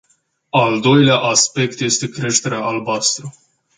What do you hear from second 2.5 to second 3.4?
albastră.